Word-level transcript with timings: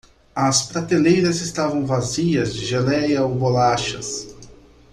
As 0.35 0.65
prateleiras 0.65 1.41
estavam 1.41 1.85
vazias 1.85 2.55
de 2.55 2.65
geléia 2.65 3.23
ou 3.23 3.35
bolachas. 3.35 4.35